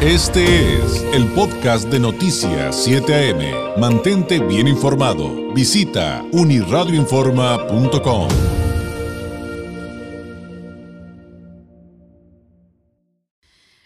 Este 0.00 0.76
es 0.76 1.02
el 1.12 1.26
podcast 1.32 1.88
de 1.88 1.98
Noticias 1.98 2.84
7 2.84 3.32
AM. 3.32 3.80
Mantente 3.80 4.38
bien 4.38 4.68
informado. 4.68 5.52
Visita 5.52 6.24
uniradioinforma.com. 6.30 8.28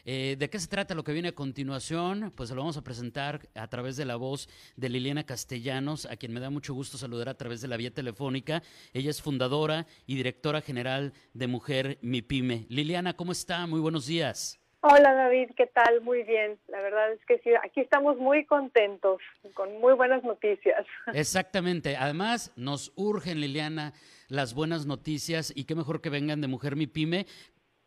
Eh, 0.04 0.36
¿De 0.38 0.50
qué 0.50 0.58
se 0.58 0.66
trata 0.66 0.94
lo 0.94 1.02
que 1.02 1.14
viene 1.14 1.28
a 1.28 1.34
continuación? 1.34 2.30
Pues 2.36 2.50
lo 2.50 2.56
vamos 2.56 2.76
a 2.76 2.84
presentar 2.84 3.48
a 3.54 3.68
través 3.68 3.96
de 3.96 4.04
la 4.04 4.16
voz 4.16 4.50
de 4.76 4.90
Liliana 4.90 5.24
Castellanos, 5.24 6.04
a 6.04 6.16
quien 6.16 6.34
me 6.34 6.40
da 6.40 6.50
mucho 6.50 6.74
gusto 6.74 6.98
saludar 6.98 7.30
a 7.30 7.38
través 7.38 7.62
de 7.62 7.68
la 7.68 7.78
vía 7.78 7.90
telefónica. 7.90 8.62
Ella 8.92 9.08
es 9.08 9.22
fundadora 9.22 9.86
y 10.06 10.16
directora 10.16 10.60
general 10.60 11.14
de 11.32 11.46
Mujer 11.46 11.98
Mi 12.02 12.20
Pyme. 12.20 12.66
Liliana, 12.68 13.16
¿cómo 13.16 13.32
está? 13.32 13.66
Muy 13.66 13.80
buenos 13.80 14.04
días. 14.04 14.61
Hola 14.84 15.14
David, 15.14 15.50
¿qué 15.56 15.68
tal? 15.68 16.00
Muy 16.00 16.24
bien. 16.24 16.58
La 16.66 16.80
verdad 16.80 17.12
es 17.12 17.24
que 17.26 17.38
sí, 17.38 17.50
aquí 17.54 17.80
estamos 17.80 18.18
muy 18.18 18.44
contentos, 18.46 19.20
con 19.54 19.78
muy 19.78 19.94
buenas 19.94 20.24
noticias. 20.24 20.84
Exactamente. 21.14 21.94
Además, 21.96 22.52
nos 22.56 22.92
urgen, 22.96 23.40
Liliana, 23.40 23.92
las 24.28 24.54
buenas 24.54 24.84
noticias 24.84 25.52
y 25.54 25.66
qué 25.66 25.76
mejor 25.76 26.00
que 26.00 26.10
vengan 26.10 26.40
de 26.40 26.48
Mujer 26.48 26.74
Mi 26.74 26.88
Pyme. 26.88 27.26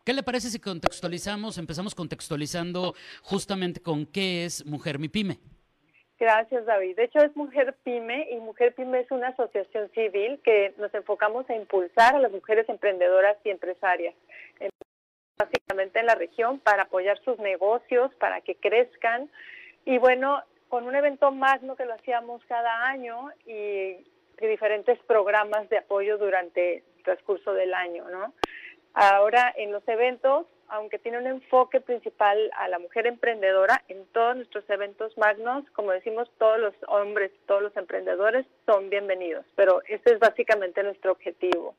¿Qué 0.06 0.14
le 0.14 0.24
parece 0.24 0.50
si 0.50 0.58
contextualizamos, 0.62 1.58
empezamos 1.58 1.94
contextualizando 1.96 2.94
justamente 3.24 3.82
con 3.82 4.06
qué 4.06 4.46
es 4.46 4.66
Mujer 4.66 4.98
Mi 4.98 5.10
Pyme? 5.10 5.38
Gracias, 6.18 6.66
David. 6.66 6.96
De 6.96 7.04
hecho, 7.04 7.20
es 7.20 7.36
Mujer 7.36 7.76
Pyme 7.84 8.30
y 8.32 8.38
Mujer 8.38 8.74
Pyme 8.74 9.02
es 9.02 9.12
una 9.12 9.30
asociación 9.30 9.92
civil 9.94 10.40
que 10.46 10.74
nos 10.78 10.94
enfocamos 10.94 11.50
a 11.50 11.58
impulsar 11.58 12.16
a 12.16 12.20
las 12.20 12.32
mujeres 12.32 12.70
emprendedoras 12.70 13.36
y 13.44 13.50
empresarias 13.50 14.16
básicamente 15.38 16.00
en 16.00 16.06
la 16.06 16.16
región 16.16 16.60
para 16.60 16.84
apoyar 16.84 17.20
sus 17.24 17.38
negocios, 17.40 18.14
para 18.16 18.42
que 18.42 18.56
crezcan. 18.56 19.30
Y 19.86 19.98
bueno, 19.98 20.42
con 20.70 20.86
un 20.86 20.96
evento 20.96 21.32
magno 21.32 21.76
que 21.76 21.86
lo 21.86 21.94
hacíamos 21.94 22.42
cada 22.48 22.88
año 22.88 23.30
y 23.46 23.98
diferentes 24.40 25.00
programas 25.08 25.70
de 25.70 25.78
apoyo 25.78 26.18
durante 26.18 26.78
el 26.78 27.04
transcurso 27.04 27.54
del 27.54 27.74
año, 27.74 28.10
¿no? 28.10 28.34
Ahora, 28.94 29.54
en 29.58 29.72
los 29.72 29.86
eventos, 29.88 30.48
aunque 30.70 31.00
tiene 31.00 31.18
un 31.18 31.28
enfoque 31.28 31.82
principal 31.82 32.50
a 32.58 32.68
la 32.70 32.80
mujer 32.80 33.08
emprendedora, 33.08 33.84
en 33.88 34.06
todos 34.08 34.38
nuestros 34.38 34.68
eventos 34.70 35.18
magnos, 35.18 35.70
como 35.72 35.92
decimos, 35.92 36.30
todos 36.38 36.60
los 36.60 36.74
hombres, 36.88 37.32
todos 37.46 37.62
los 37.62 37.76
emprendedores 37.78 38.46
son 38.66 38.90
bienvenidos, 38.90 39.46
pero 39.56 39.82
ese 39.88 40.14
es 40.14 40.20
básicamente 40.20 40.82
nuestro 40.82 41.12
objetivo. 41.12 41.76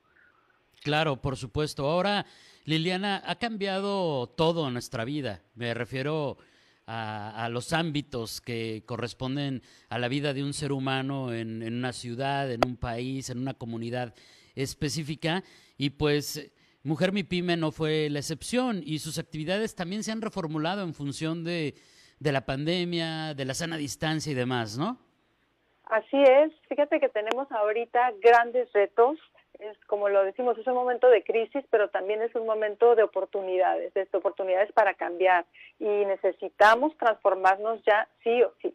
Claro, 0.83 1.17
por 1.17 1.37
supuesto. 1.37 1.87
Ahora, 1.87 2.27
Liliana, 2.67 3.23
ha 3.25 3.37
cambiado 3.37 4.27
todo 4.27 4.69
nuestra 4.73 5.05
vida. 5.05 5.41
Me 5.55 5.73
refiero 5.73 6.37
a, 6.85 7.49
los 7.49 7.73
ámbitos 7.73 8.41
que 8.41 8.83
corresponden 8.85 9.63
a 9.89 10.01
la 10.01 10.09
vida 10.09 10.35
de 10.35 10.43
un 10.43 10.53
ser 10.53 10.73
humano 10.73 11.33
en, 11.33 11.63
una 11.63 11.93
ciudad, 11.93 12.51
en 12.51 12.61
un 12.67 12.77
país, 12.77 13.31
en 13.31 13.39
una 13.39 13.55
comunidad 13.55 14.15
específica. 14.57 15.45
Y 15.79 15.91
pues 15.91 16.53
Mujer 16.83 17.13
Mi 17.13 17.23
Pyme 17.23 17.57
no 17.57 17.71
fue 17.71 18.11
la 18.11 18.19
excepción 18.19 18.83
y 18.85 18.99
sus 18.99 19.21
actividades 19.21 19.77
también 19.77 20.03
se 20.03 20.11
han 20.11 20.21
reformulado 20.21 20.83
en 20.83 20.93
función 20.93 21.45
de, 21.45 21.77
de 22.19 22.33
la 22.33 22.47
pandemia, 22.47 23.35
de 23.35 23.45
la 23.45 23.55
sana 23.55 23.77
distancia 23.77 24.33
y 24.33 24.35
demás, 24.35 24.77
¿no? 24.77 24.99
Así 25.85 26.21
es. 26.21 26.53
Fíjate 26.69 26.99
que 26.99 27.09
tenemos 27.11 27.47
ahorita 27.53 28.13
grandes 28.21 28.73
retos 28.73 29.19
es 29.61 29.79
como 29.87 30.09
lo 30.09 30.25
decimos, 30.25 30.59
es 30.59 30.67
un 30.67 30.75
momento 30.75 31.09
de 31.09 31.23
crisis, 31.23 31.65
pero 31.71 31.89
también 31.89 32.23
es 32.23 32.35
un 32.35 32.47
momento 32.47 32.95
de 32.95 33.03
oportunidades, 33.03 33.93
de 33.95 34.09
oportunidades 34.13 34.73
para 34.73 34.95
cambiar 34.95 35.45
y 35.79 35.85
necesitamos 35.85 36.97
transformarnos 36.99 37.83
ya 37.85 38.09
sí 38.23 38.43
o 38.43 38.53
sí. 38.63 38.66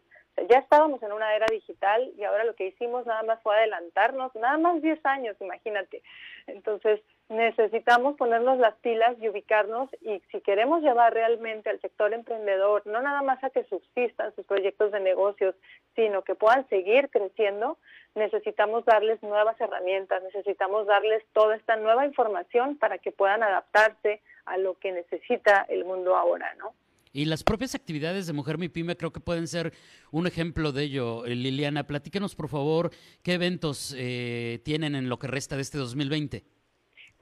Ya 0.48 0.58
estábamos 0.58 1.02
en 1.02 1.12
una 1.12 1.34
era 1.34 1.46
digital 1.50 2.12
y 2.16 2.24
ahora 2.24 2.44
lo 2.44 2.54
que 2.54 2.66
hicimos 2.66 3.06
nada 3.06 3.22
más 3.22 3.42
fue 3.42 3.56
adelantarnos, 3.56 4.34
nada 4.34 4.58
más 4.58 4.80
10 4.82 5.04
años, 5.04 5.36
imagínate. 5.40 6.02
Entonces, 6.46 7.00
necesitamos 7.28 8.16
ponernos 8.16 8.58
las 8.58 8.74
pilas 8.76 9.16
y 9.20 9.28
ubicarnos 9.28 9.88
y 10.00 10.20
si 10.30 10.40
queremos 10.40 10.82
llevar 10.82 11.14
realmente 11.14 11.70
al 11.70 11.80
sector 11.80 12.12
emprendedor, 12.12 12.86
no 12.86 13.00
nada 13.00 13.22
más 13.22 13.42
a 13.42 13.50
que 13.50 13.64
subsistan 13.64 14.34
sus 14.34 14.44
proyectos 14.46 14.92
de 14.92 15.00
negocios, 15.00 15.54
sino 15.94 16.22
que 16.22 16.34
puedan 16.34 16.68
seguir 16.68 17.08
creciendo, 17.10 17.78
necesitamos 18.14 18.84
darles 18.84 19.22
nuevas 19.22 19.58
herramientas, 19.60 20.22
necesitamos 20.22 20.86
darles 20.86 21.24
toda 21.32 21.56
esta 21.56 21.76
nueva 21.76 22.06
información 22.06 22.76
para 22.76 22.98
que 22.98 23.12
puedan 23.12 23.42
adaptarse 23.42 24.20
a 24.44 24.56
lo 24.58 24.74
que 24.78 24.92
necesita 24.92 25.64
el 25.68 25.84
mundo 25.84 26.16
ahora, 26.16 26.54
¿no? 26.56 26.74
Y 27.12 27.26
las 27.26 27.44
propias 27.44 27.74
actividades 27.74 28.26
de 28.26 28.32
Mujer 28.32 28.56
Mi 28.56 28.68
Pyme 28.68 28.96
creo 28.96 29.12
que 29.12 29.20
pueden 29.20 29.46
ser 29.46 29.72
un 30.10 30.26
ejemplo 30.26 30.72
de 30.72 30.84
ello. 30.84 31.26
Eh, 31.26 31.34
Liliana, 31.34 31.86
platícanos 31.86 32.34
por 32.34 32.48
favor 32.48 32.90
qué 33.22 33.34
eventos 33.34 33.94
eh, 33.98 34.60
tienen 34.64 34.94
en 34.94 35.10
lo 35.10 35.18
que 35.18 35.26
resta 35.26 35.56
de 35.56 35.62
este 35.62 35.76
2020. 35.76 36.42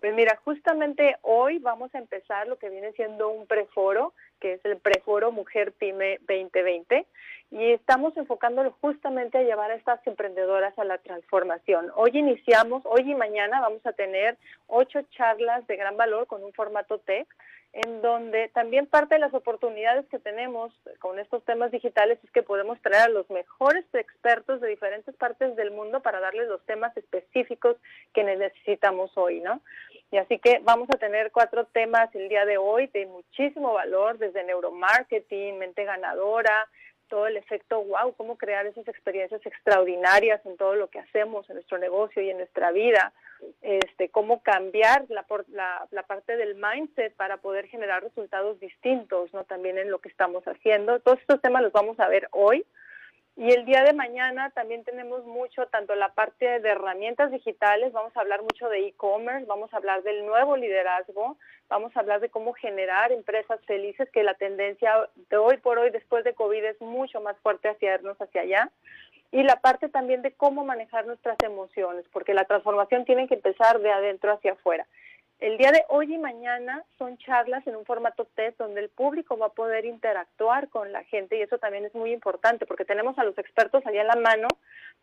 Pues 0.00 0.14
mira, 0.14 0.38
justamente 0.44 1.16
hoy 1.22 1.58
vamos 1.58 1.94
a 1.94 1.98
empezar 1.98 2.46
lo 2.46 2.56
que 2.56 2.70
viene 2.70 2.92
siendo 2.92 3.28
un 3.28 3.46
preforo, 3.46 4.14
que 4.40 4.54
es 4.54 4.64
el 4.64 4.78
preforo 4.78 5.30
Mujer 5.30 5.72
Pyme 5.72 6.18
2020, 6.20 7.06
y 7.50 7.72
estamos 7.72 8.16
enfocándolo 8.16 8.70
justamente 8.80 9.36
a 9.36 9.42
llevar 9.42 9.72
a 9.72 9.74
estas 9.74 10.06
emprendedoras 10.06 10.78
a 10.78 10.84
la 10.84 10.96
transformación. 10.98 11.90
Hoy 11.96 12.12
iniciamos, 12.14 12.82
hoy 12.86 13.10
y 13.10 13.14
mañana 13.14 13.60
vamos 13.60 13.84
a 13.84 13.92
tener 13.92 14.38
ocho 14.68 15.02
charlas 15.10 15.66
de 15.66 15.76
gran 15.76 15.98
valor 15.98 16.26
con 16.26 16.42
un 16.44 16.52
formato 16.54 16.98
TEC, 16.98 17.26
en 17.72 18.02
donde 18.02 18.48
también 18.48 18.86
parte 18.86 19.14
de 19.14 19.20
las 19.20 19.32
oportunidades 19.32 20.04
que 20.06 20.18
tenemos 20.18 20.72
con 20.98 21.18
estos 21.20 21.44
temas 21.44 21.70
digitales 21.70 22.18
es 22.24 22.30
que 22.32 22.42
podemos 22.42 22.80
traer 22.82 23.04
a 23.04 23.08
los 23.08 23.30
mejores 23.30 23.84
expertos 23.92 24.60
de 24.60 24.68
diferentes 24.68 25.14
partes 25.14 25.54
del 25.54 25.70
mundo 25.70 26.00
para 26.00 26.18
darles 26.18 26.48
los 26.48 26.64
temas 26.66 26.96
específicos 26.96 27.76
que 28.12 28.24
necesitamos 28.24 29.12
hoy, 29.16 29.40
¿no? 29.40 29.60
Y 30.10 30.16
así 30.16 30.38
que 30.38 30.60
vamos 30.64 30.88
a 30.92 30.98
tener 30.98 31.30
cuatro 31.30 31.66
temas 31.66 32.12
el 32.16 32.28
día 32.28 32.44
de 32.44 32.58
hoy 32.58 32.88
de 32.88 33.06
muchísimo 33.06 33.72
valor, 33.72 34.18
desde 34.18 34.42
neuromarketing, 34.42 35.58
mente 35.58 35.84
ganadora, 35.84 36.68
todo 37.10 37.26
el 37.26 37.36
efecto 37.36 37.82
wow, 37.84 38.14
cómo 38.16 38.38
crear 38.38 38.64
esas 38.64 38.88
experiencias 38.88 39.44
extraordinarias 39.44 40.40
en 40.46 40.56
todo 40.56 40.74
lo 40.76 40.88
que 40.88 41.00
hacemos 41.00 41.46
en 41.50 41.56
nuestro 41.56 41.76
negocio 41.76 42.22
y 42.22 42.30
en 42.30 42.38
nuestra 42.38 42.72
vida, 42.72 43.12
este, 43.60 44.08
cómo 44.08 44.42
cambiar 44.42 45.04
la, 45.10 45.26
la, 45.48 45.86
la, 45.90 46.02
parte 46.04 46.36
del 46.36 46.54
mindset 46.54 47.14
para 47.16 47.36
poder 47.38 47.66
generar 47.66 48.02
resultados 48.02 48.58
distintos, 48.60 49.32
¿no? 49.34 49.44
También 49.44 49.76
en 49.76 49.90
lo 49.90 49.98
que 49.98 50.08
estamos 50.08 50.44
haciendo. 50.44 51.00
Todos 51.00 51.18
estos 51.20 51.42
temas 51.42 51.62
los 51.62 51.72
vamos 51.72 52.00
a 52.00 52.08
ver 52.08 52.28
hoy. 52.30 52.64
Y 53.36 53.52
el 53.52 53.64
día 53.64 53.82
de 53.84 53.92
mañana 53.92 54.50
también 54.50 54.84
tenemos 54.84 55.24
mucho, 55.24 55.66
tanto 55.66 55.94
la 55.94 56.12
parte 56.12 56.60
de 56.60 56.68
herramientas 56.68 57.30
digitales, 57.30 57.92
vamos 57.92 58.14
a 58.16 58.20
hablar 58.20 58.42
mucho 58.42 58.68
de 58.68 58.86
e-commerce, 58.86 59.46
vamos 59.46 59.72
a 59.72 59.78
hablar 59.78 60.02
del 60.02 60.26
nuevo 60.26 60.56
liderazgo, 60.56 61.38
vamos 61.68 61.96
a 61.96 62.00
hablar 62.00 62.20
de 62.20 62.28
cómo 62.28 62.52
generar 62.52 63.12
empresas 63.12 63.60
felices, 63.66 64.10
que 64.10 64.24
la 64.24 64.34
tendencia 64.34 65.08
de 65.30 65.36
hoy 65.36 65.56
por 65.56 65.78
hoy, 65.78 65.90
después 65.90 66.24
de 66.24 66.34
COVID, 66.34 66.64
es 66.64 66.80
mucho 66.80 67.20
más 67.20 67.36
fuerte 67.38 67.68
hacia 67.68 67.94
irnos 67.94 68.20
hacia 68.20 68.42
allá. 68.42 68.70
Y 69.32 69.44
la 69.44 69.56
parte 69.56 69.88
también 69.88 70.22
de 70.22 70.32
cómo 70.32 70.64
manejar 70.64 71.06
nuestras 71.06 71.36
emociones, 71.44 72.04
porque 72.12 72.34
la 72.34 72.44
transformación 72.44 73.04
tiene 73.04 73.28
que 73.28 73.34
empezar 73.34 73.78
de 73.80 73.92
adentro 73.92 74.32
hacia 74.32 74.52
afuera. 74.52 74.86
El 75.40 75.56
día 75.56 75.72
de 75.72 75.86
hoy 75.88 76.14
y 76.14 76.18
mañana 76.18 76.84
son 76.98 77.16
charlas 77.16 77.66
en 77.66 77.74
un 77.74 77.86
formato 77.86 78.26
test 78.34 78.58
donde 78.58 78.82
el 78.82 78.90
público 78.90 79.38
va 79.38 79.46
a 79.46 79.52
poder 79.54 79.86
interactuar 79.86 80.68
con 80.68 80.92
la 80.92 81.02
gente 81.04 81.38
y 81.38 81.40
eso 81.40 81.56
también 81.56 81.86
es 81.86 81.94
muy 81.94 82.12
importante 82.12 82.66
porque 82.66 82.84
tenemos 82.84 83.18
a 83.18 83.24
los 83.24 83.38
expertos 83.38 83.84
allá 83.86 84.02
en 84.02 84.08
la 84.08 84.16
mano 84.16 84.48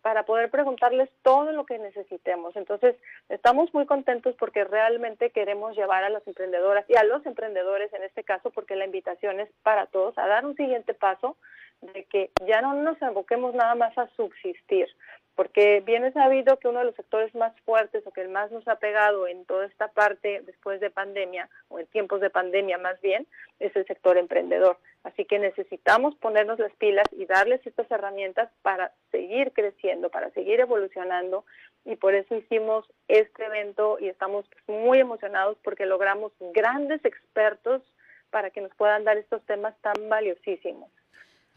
para 0.04 0.28
poder 0.28 0.52
preguntarles 0.52 1.10
todo 1.24 1.52
lo 1.54 1.66
que 1.66 1.80
necesitemos. 1.80 2.56
Entonces, 2.56 2.96
estamos 3.30 3.74
muy 3.74 3.88
contentos 3.88 4.36
porque 4.38 4.64
realmente 4.64 5.32
queremos 5.32 5.76
llevar 5.76 6.04
a 6.04 6.10
las 6.10 6.26
emprendedoras 6.28 6.86
y 6.88 6.96
a 6.96 7.04
los 7.04 7.26
emprendedores 7.26 7.92
en 7.94 8.04
este 8.04 8.24
caso 8.24 8.52
porque 8.52 8.76
la 8.76 8.86
invitación 8.86 9.40
es 9.40 9.50
para 9.64 9.88
todos 9.88 10.16
a 10.20 10.28
dar 10.28 10.46
un 10.46 10.56
siguiente 10.56 10.94
paso 10.94 11.36
de 11.82 12.06
que 12.06 12.32
ya 12.46 12.62
no 12.62 12.74
nos 12.74 13.02
enfoquemos 13.02 13.54
nada 13.54 13.76
más 13.76 13.98
a 13.98 14.08
subsistir, 14.16 14.88
porque 15.36 15.82
bien 15.82 16.04
es 16.04 16.16
sabido 16.16 16.58
que 16.58 16.68
uno 16.68 16.80
de 16.80 16.86
los 16.86 16.96
sectores 16.96 17.34
más 17.36 17.54
fuertes 17.62 18.06
o 18.08 18.12
que 18.12 18.22
el 18.22 18.30
más 18.30 18.52
nos 18.52 18.68
ha 18.68 18.80
pegado 18.80 19.28
en 19.28 19.46
toda 19.46 19.68
esta 19.68 19.88
parte 19.90 20.42
después 20.42 20.80
de 20.80 20.90
pandemia 20.90 21.48
o 21.68 21.78
en 21.78 21.86
tiempos 21.88 22.22
de 22.22 22.32
pandemia 22.32 22.80
más 22.80 23.00
bien 23.02 23.28
es 23.60 23.76
el 23.76 23.86
sector 23.86 24.18
emprendedor. 24.18 24.80
Así 25.04 25.26
que 25.26 25.38
necesitamos 25.38 26.16
ponernos 26.16 26.58
las 26.58 26.74
pilas 26.74 27.06
y 27.12 27.28
darles 27.28 27.66
estas 27.68 27.90
herramientas 27.92 28.50
para 28.64 28.92
seguir 29.12 29.54
creciendo, 29.54 30.10
para 30.10 30.32
seguir 30.32 30.60
evolucionando 30.60 31.46
y 31.86 31.96
por 31.98 32.16
eso 32.16 32.36
hicimos 32.36 32.86
este 33.08 33.46
evento 33.46 34.00
y 34.00 34.10
estamos 34.10 34.50
muy 34.66 35.00
emocionados 35.00 35.58
porque 35.64 35.86
logramos 35.86 36.32
grandes 36.54 37.06
expertos 37.06 37.84
para 38.32 38.50
que 38.50 38.62
nos 38.62 38.74
puedan 38.76 39.04
dar 39.04 39.18
estos 39.18 39.46
temas 39.46 39.76
tan 39.82 40.10
valiosísimos. 40.10 40.90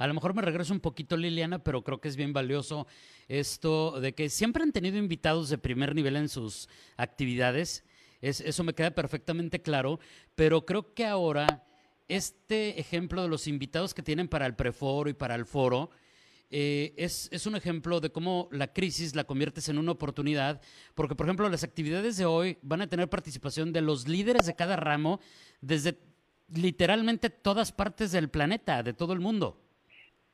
A 0.00 0.06
lo 0.06 0.14
mejor 0.14 0.32
me 0.32 0.40
regreso 0.40 0.72
un 0.72 0.80
poquito, 0.80 1.14
Liliana, 1.14 1.58
pero 1.62 1.84
creo 1.84 2.00
que 2.00 2.08
es 2.08 2.16
bien 2.16 2.32
valioso 2.32 2.86
esto 3.28 4.00
de 4.00 4.14
que 4.14 4.30
siempre 4.30 4.62
han 4.62 4.72
tenido 4.72 4.96
invitados 4.96 5.50
de 5.50 5.58
primer 5.58 5.94
nivel 5.94 6.16
en 6.16 6.30
sus 6.30 6.70
actividades. 6.96 7.84
Es, 8.22 8.40
eso 8.40 8.64
me 8.64 8.72
queda 8.72 8.92
perfectamente 8.92 9.60
claro, 9.60 10.00
pero 10.34 10.64
creo 10.64 10.94
que 10.94 11.04
ahora 11.04 11.66
este 12.08 12.80
ejemplo 12.80 13.20
de 13.22 13.28
los 13.28 13.46
invitados 13.46 13.92
que 13.92 14.02
tienen 14.02 14.26
para 14.26 14.46
el 14.46 14.56
preforo 14.56 15.10
y 15.10 15.12
para 15.12 15.34
el 15.34 15.44
foro, 15.44 15.90
eh, 16.48 16.94
es, 16.96 17.28
es, 17.30 17.44
un 17.44 17.54
ejemplo 17.54 18.00
de 18.00 18.10
cómo 18.10 18.48
la 18.52 18.72
crisis 18.72 19.14
la 19.14 19.24
conviertes 19.24 19.68
en 19.68 19.76
una 19.76 19.92
oportunidad, 19.92 20.62
porque 20.94 21.14
por 21.14 21.26
ejemplo 21.26 21.46
las 21.50 21.62
actividades 21.62 22.16
de 22.16 22.24
hoy 22.24 22.56
van 22.62 22.80
a 22.80 22.88
tener 22.88 23.10
participación 23.10 23.70
de 23.70 23.82
los 23.82 24.08
líderes 24.08 24.46
de 24.46 24.56
cada 24.56 24.76
ramo 24.76 25.20
desde 25.60 26.00
literalmente 26.48 27.28
todas 27.28 27.70
partes 27.70 28.12
del 28.12 28.30
planeta, 28.30 28.82
de 28.82 28.94
todo 28.94 29.12
el 29.12 29.20
mundo. 29.20 29.66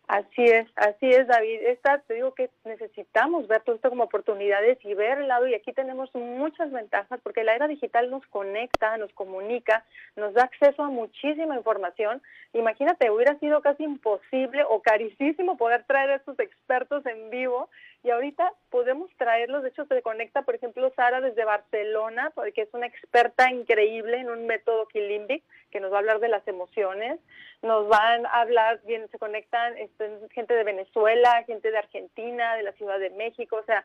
Así 0.08 0.44
es, 0.44 0.68
así 0.76 1.10
es, 1.10 1.26
David. 1.26 1.62
Esta, 1.62 1.98
te 1.98 2.14
digo 2.14 2.32
que 2.32 2.48
necesitamos 2.64 3.48
ver 3.48 3.62
todo 3.62 3.74
esto 3.74 3.88
como 3.88 4.04
oportunidades 4.04 4.78
y 4.84 4.94
ver 4.94 5.18
el 5.18 5.26
lado, 5.26 5.48
y 5.48 5.54
aquí 5.54 5.72
tenemos 5.72 6.14
muchas 6.14 6.70
ventajas 6.70 7.18
porque 7.24 7.42
la 7.42 7.56
era 7.56 7.66
digital 7.66 8.08
nos 8.08 8.24
conecta, 8.28 8.96
nos 8.98 9.12
comunica, 9.14 9.84
nos 10.14 10.32
da 10.32 10.44
acceso 10.44 10.84
a 10.84 10.90
muchísima 10.90 11.56
información. 11.56 12.22
Imagínate, 12.52 13.10
hubiera 13.10 13.36
sido 13.40 13.60
casi 13.62 13.82
imposible 13.82 14.62
o 14.68 14.80
carísimo 14.80 15.56
poder 15.56 15.82
traer 15.84 16.10
a 16.10 16.16
estos 16.16 16.38
expertos 16.38 17.04
en 17.06 17.28
vivo 17.30 17.68
y 18.06 18.10
ahorita 18.12 18.52
podemos 18.70 19.10
traerlos, 19.16 19.64
de 19.64 19.70
hecho 19.70 19.84
se 19.86 20.00
conecta, 20.00 20.42
por 20.42 20.54
ejemplo, 20.54 20.92
Sara 20.94 21.20
desde 21.20 21.44
Barcelona, 21.44 22.30
porque 22.36 22.62
es 22.62 22.68
una 22.72 22.86
experta 22.86 23.50
increíble 23.50 24.18
en 24.18 24.30
un 24.30 24.46
método 24.46 24.86
Kilimbic, 24.86 25.42
que 25.72 25.80
nos 25.80 25.90
va 25.90 25.96
a 25.96 25.98
hablar 25.98 26.20
de 26.20 26.28
las 26.28 26.46
emociones, 26.46 27.18
nos 27.62 27.88
van 27.88 28.24
a 28.26 28.42
hablar, 28.42 28.80
bien, 28.86 29.08
se 29.10 29.18
conectan 29.18 29.76
este, 29.76 30.20
gente 30.30 30.54
de 30.54 30.62
Venezuela, 30.62 31.42
gente 31.48 31.72
de 31.72 31.78
Argentina, 31.78 32.54
de 32.54 32.62
la 32.62 32.72
Ciudad 32.74 33.00
de 33.00 33.10
México, 33.10 33.56
o 33.56 33.64
sea, 33.64 33.84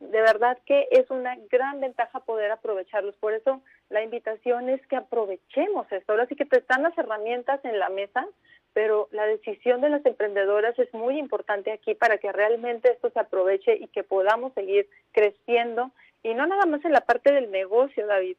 de 0.00 0.20
verdad 0.20 0.58
que 0.66 0.88
es 0.90 1.08
una 1.10 1.36
gran 1.48 1.78
ventaja 1.78 2.18
poder 2.18 2.50
aprovecharlos. 2.50 3.14
Por 3.18 3.32
eso 3.32 3.62
la 3.90 4.02
invitación 4.02 4.70
es 4.70 4.84
que 4.88 4.96
aprovechemos 4.96 5.86
esto. 5.92 6.10
Ahora 6.10 6.26
sí 6.26 6.34
que 6.34 6.46
te 6.46 6.58
están 6.58 6.82
las 6.82 6.98
herramientas 6.98 7.64
en 7.64 7.78
la 7.78 7.90
mesa, 7.90 8.26
pero 8.72 9.08
la 9.12 9.26
decisión 9.26 9.80
de 9.80 9.90
las 9.90 10.04
emprendedoras 10.06 10.78
es 10.78 10.92
muy 10.94 11.18
importante 11.18 11.72
aquí 11.72 11.94
para 11.94 12.18
que 12.18 12.32
realmente 12.32 12.90
esto 12.90 13.10
se 13.10 13.20
aproveche 13.20 13.76
y 13.76 13.88
que 13.88 14.02
podamos 14.02 14.52
seguir 14.54 14.88
creciendo 15.12 15.90
y 16.22 16.34
no 16.34 16.46
nada 16.46 16.66
más 16.66 16.84
en 16.84 16.92
la 16.92 17.00
parte 17.00 17.32
del 17.32 17.50
negocio, 17.50 18.06
David. 18.06 18.36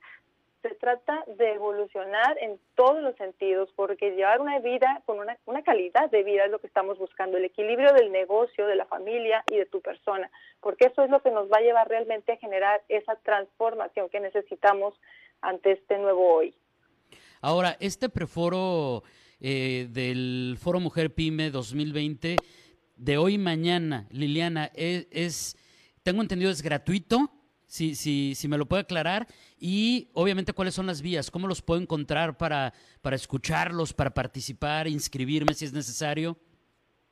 Se 0.61 0.69
trata 0.75 1.25
de 1.27 1.51
evolucionar 1.51 2.37
en 2.39 2.57
todos 2.75 3.01
los 3.01 3.17
sentidos, 3.17 3.69
porque 3.75 4.11
llevar 4.11 4.39
una 4.39 4.59
vida 4.59 5.01
con 5.05 5.19
una, 5.19 5.37
una 5.45 5.61
calidad 5.61 6.09
de 6.09 6.23
vida 6.23 6.45
es 6.45 6.51
lo 6.51 6.59
que 6.59 6.67
estamos 6.67 6.97
buscando, 6.97 7.35
el 7.35 7.43
equilibrio 7.43 7.91
del 7.91 8.13
negocio, 8.13 8.65
de 8.65 8.77
la 8.77 8.85
familia 8.85 9.43
y 9.51 9.57
de 9.57 9.65
tu 9.65 9.81
persona, 9.81 10.31
porque 10.61 10.85
eso 10.85 11.03
es 11.03 11.09
lo 11.09 11.21
que 11.21 11.31
nos 11.31 11.51
va 11.51 11.57
a 11.57 11.61
llevar 11.61 11.89
realmente 11.89 12.31
a 12.31 12.37
generar 12.37 12.81
esa 12.87 13.17
transformación 13.17 14.07
que 14.07 14.21
necesitamos 14.21 14.93
ante 15.41 15.73
este 15.73 15.97
nuevo 15.97 16.33
hoy. 16.33 16.55
Ahora, 17.41 17.75
este 17.81 18.07
preforo 18.07 19.03
eh, 19.43 19.89
del 19.91 20.57
Foro 20.57 20.79
Mujer 20.79 21.13
Pyme 21.13 21.51
2020 21.51 22.37
de 22.95 23.17
hoy 23.17 23.37
mañana, 23.37 24.07
Liliana, 24.09 24.71
es, 24.73 25.05
es 25.11 25.57
tengo 26.01 26.21
entendido, 26.21 26.49
es 26.49 26.61
gratuito, 26.61 27.29
si, 27.67 27.93
si, 27.95 28.35
si 28.35 28.47
me 28.47 28.57
lo 28.57 28.67
puede 28.67 28.83
aclarar, 28.83 29.27
y 29.59 30.09
obviamente 30.13 30.53
cuáles 30.53 30.73
son 30.73 30.87
las 30.87 31.01
vías, 31.01 31.29
cómo 31.29 31.49
los 31.49 31.61
puedo 31.61 31.81
encontrar 31.81 32.37
para, 32.37 32.73
para 33.01 33.17
escucharlos, 33.17 33.93
para 33.93 34.13
participar, 34.13 34.87
inscribirme 34.87 35.53
si 35.53 35.65
es 35.65 35.73
necesario. 35.73 36.37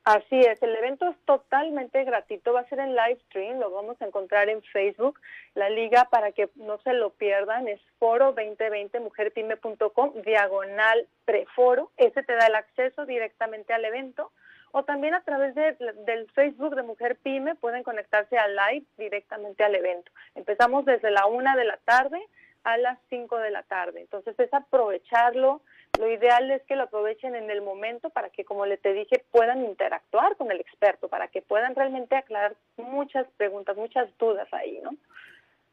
Así 0.03 0.39
es, 0.39 0.59
el 0.63 0.75
evento 0.75 1.07
es 1.07 1.15
totalmente 1.25 2.03
gratuito, 2.03 2.53
va 2.53 2.61
a 2.61 2.69
ser 2.69 2.79
en 2.79 2.95
live 2.95 3.19
stream, 3.27 3.59
lo 3.59 3.69
vamos 3.69 4.01
a 4.01 4.05
encontrar 4.05 4.49
en 4.49 4.63
Facebook. 4.63 5.21
La 5.53 5.69
liga 5.69 6.07
para 6.09 6.31
que 6.31 6.49
no 6.55 6.79
se 6.79 6.93
lo 6.93 7.11
pierdan 7.11 7.67
es 7.67 7.79
foro2020mujerpyme.com, 7.99 10.13
diagonal 10.23 11.07
preforo, 11.25 11.91
ese 11.97 12.23
te 12.23 12.33
da 12.33 12.47
el 12.47 12.55
acceso 12.55 13.05
directamente 13.05 13.73
al 13.73 13.85
evento. 13.85 14.31
O 14.71 14.81
también 14.83 15.13
a 15.13 15.21
través 15.21 15.53
de, 15.53 15.77
del 16.05 16.27
Facebook 16.31 16.75
de 16.75 16.81
Mujer 16.81 17.17
Pyme 17.17 17.53
pueden 17.55 17.83
conectarse 17.83 18.35
al 18.37 18.55
live 18.55 18.85
directamente 18.97 19.63
al 19.63 19.75
evento. 19.75 20.11
Empezamos 20.33 20.83
desde 20.85 21.11
la 21.11 21.27
una 21.27 21.55
de 21.55 21.65
la 21.65 21.77
tarde 21.77 22.19
a 22.63 22.77
las 22.77 22.97
5 23.09 23.37
de 23.37 23.51
la 23.51 23.61
tarde. 23.63 24.01
Entonces 24.01 24.39
es 24.39 24.53
aprovecharlo. 24.53 25.61
Lo 26.01 26.11
ideal 26.11 26.49
es 26.49 26.63
que 26.63 26.75
lo 26.75 26.85
aprovechen 26.85 27.35
en 27.35 27.51
el 27.51 27.61
momento 27.61 28.09
para 28.09 28.31
que, 28.31 28.43
como 28.43 28.65
le 28.65 28.77
te 28.77 28.91
dije, 28.91 29.23
puedan 29.29 29.63
interactuar 29.63 30.35
con 30.35 30.51
el 30.51 30.59
experto, 30.59 31.09
para 31.09 31.27
que 31.27 31.43
puedan 31.43 31.75
realmente 31.75 32.15
aclarar 32.15 32.55
muchas 32.75 33.27
preguntas, 33.37 33.77
muchas 33.77 34.09
dudas 34.17 34.51
ahí, 34.51 34.79
¿no? 34.81 34.95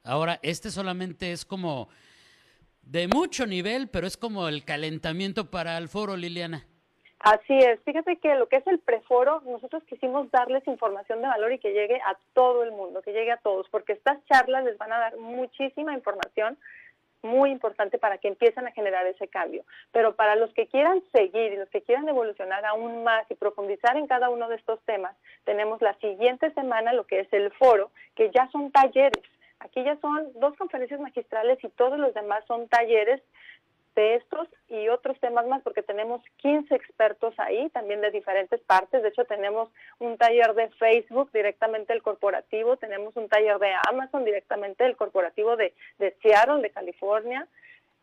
Ahora, 0.05 0.39
este 0.43 0.69
solamente 0.69 1.33
es 1.33 1.47
como 1.47 1.89
de 2.83 3.09
mucho 3.09 3.47
nivel, 3.47 3.89
pero 3.89 4.07
es 4.07 4.19
como 4.19 4.49
el 4.49 4.67
calentamiento 4.67 5.51
para 5.51 5.79
el 5.79 5.89
foro, 5.89 6.15
Liliana. 6.15 6.67
Así 7.21 7.57
es, 7.57 7.81
fíjate 7.87 8.19
que 8.19 8.35
lo 8.35 8.51
que 8.51 8.57
es 8.57 8.67
el 8.67 8.81
preforo, 8.81 9.41
nosotros 9.47 9.83
quisimos 9.85 10.31
darles 10.31 10.63
información 10.69 11.23
de 11.23 11.29
valor 11.29 11.53
y 11.53 11.59
que 11.59 11.73
llegue 11.73 12.03
a 12.03 12.19
todo 12.35 12.65
el 12.65 12.73
mundo, 12.73 13.01
que 13.01 13.13
llegue 13.13 13.33
a 13.33 13.39
todos, 13.39 13.67
porque 13.71 13.95
estas 13.95 14.23
charlas 14.27 14.63
les 14.67 14.77
van 14.77 14.93
a 14.93 14.99
dar 14.99 15.17
muchísima 15.17 15.95
información 15.95 16.59
muy 17.23 17.51
importante 17.51 17.99
para 17.99 18.19
que 18.19 18.29
empiecen 18.29 18.67
a 18.67 18.73
generar 18.73 19.07
ese 19.07 19.29
cambio. 19.29 19.65
Pero 19.93 20.15
para 20.15 20.37
los 20.37 20.53
que 20.55 20.67
quieran 20.67 21.03
seguir 21.13 21.53
y 21.53 21.57
los 21.57 21.69
que 21.69 21.83
quieran 21.83 22.09
evolucionar 22.09 22.65
aún 22.65 23.05
más 23.05 23.29
y 23.31 23.35
profundizar 23.35 23.97
en 23.97 24.07
cada 24.07 24.31
uno 24.31 24.49
de 24.49 24.57
estos 24.57 24.81
temas, 24.83 25.17
tenemos 25.45 25.83
la 25.83 25.95
siguiente 25.95 26.51
semana 26.53 26.93
lo 26.93 27.07
que 27.07 27.21
es 27.21 27.33
el 27.33 27.51
foro, 27.53 27.91
que 28.15 28.31
ya 28.31 28.49
son 28.51 28.71
talleres. 28.71 29.25
Aquí 29.61 29.83
ya 29.83 29.97
son 30.01 30.29
dos 30.35 30.57
conferencias 30.57 31.01
magistrales 31.01 31.59
y 31.65 31.69
todos 31.71 31.99
los 31.99 32.15
demás 32.15 32.45
son 32.47 32.69
talleres 32.69 33.21
de 33.99 34.15
estos 34.15 34.47
y 34.69 34.89
otros 34.91 35.19
temas 35.19 35.45
más, 35.49 35.61
porque 35.63 35.83
tenemos 35.83 36.23
15 36.37 36.73
expertos 36.73 37.35
ahí, 37.39 37.69
también 37.71 38.01
de 38.01 38.13
diferentes 38.13 38.61
partes. 38.61 39.03
De 39.03 39.09
hecho, 39.09 39.25
tenemos 39.25 39.69
un 39.99 40.17
taller 40.17 40.55
de 40.55 40.69
Facebook 40.79 41.33
directamente 41.33 41.93
del 41.93 42.05
corporativo, 42.05 42.77
tenemos 42.77 43.17
un 43.17 43.29
taller 43.29 43.59
de 43.59 43.73
Amazon 43.91 44.25
directamente 44.25 44.85
del 44.85 44.97
corporativo 44.97 45.57
de, 45.57 45.75
de 45.99 46.13
Seattle, 46.23 46.63
de 46.63 46.71
California. 46.71 47.49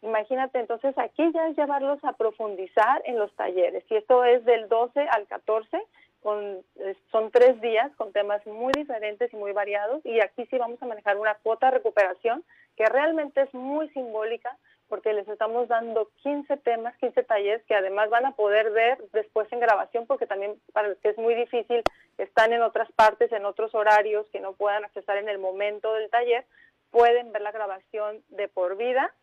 Imagínate, 0.01 0.59
entonces 0.59 0.97
aquí 0.97 1.31
ya 1.33 1.47
es 1.47 1.55
llevarlos 1.55 2.03
a 2.03 2.11
profundizar 2.11 3.01
en 3.05 3.17
los 3.17 3.33
talleres. 3.37 3.85
Y 3.89 3.95
esto 3.95 4.25
es 4.25 4.43
del 4.43 4.67
12 4.67 4.99
al 4.99 5.25
14, 5.27 5.81
con, 6.21 6.61
son 7.09 7.31
tres 7.31 7.61
días 7.61 7.89
con 7.95 8.11
temas 8.11 8.45
muy 8.45 8.73
diferentes 8.75 9.31
y 9.31 9.37
muy 9.37 9.53
variados. 9.53 10.05
Y 10.05 10.19
aquí 10.19 10.45
sí 10.47 10.57
vamos 10.57 10.83
a 10.83 10.87
manejar 10.87 11.15
una 11.15 11.35
cuota 11.35 11.67
de 11.67 11.77
recuperación 11.77 12.43
que 12.75 12.85
realmente 12.85 13.43
es 13.43 13.53
muy 13.53 13.87
simbólica 13.91 14.57
porque 14.87 15.13
les 15.13 15.27
estamos 15.27 15.67
dando 15.67 16.09
15 16.23 16.57
temas, 16.57 16.95
15 16.97 17.23
talleres 17.23 17.63
que 17.65 17.75
además 17.75 18.09
van 18.09 18.25
a 18.25 18.35
poder 18.35 18.71
ver 18.71 18.97
después 19.13 19.51
en 19.51 19.59
grabación, 19.59 20.05
porque 20.05 20.27
también 20.27 20.59
para 20.73 20.89
los 20.89 20.97
que 20.99 21.09
es 21.09 21.17
muy 21.17 21.35
difícil, 21.35 21.81
están 22.17 22.53
en 22.53 22.61
otras 22.61 22.91
partes, 22.93 23.31
en 23.31 23.45
otros 23.45 23.73
horarios 23.75 24.27
que 24.31 24.39
no 24.39 24.53
puedan 24.53 24.85
accesar 24.85 25.17
en 25.17 25.29
el 25.29 25.39
momento 25.39 25.93
del 25.93 26.09
taller, 26.09 26.45
pueden 26.91 27.31
ver 27.31 27.41
la 27.41 27.51
grabación 27.51 28.23
de 28.29 28.47
por 28.47 28.77
vida 28.77 29.13